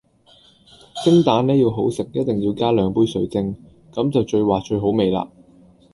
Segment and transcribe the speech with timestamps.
[1.05, 3.55] 蒸蛋呢要好食一定要加兩杯水蒸，
[3.93, 5.29] 咁就最滑最好味喇